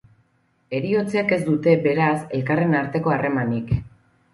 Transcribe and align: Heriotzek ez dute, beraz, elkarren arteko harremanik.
Heriotzek 0.77 1.35
ez 1.39 1.39
dute, 1.51 1.77
beraz, 1.85 2.19
elkarren 2.41 2.77
arteko 2.83 3.19
harremanik. 3.19 3.81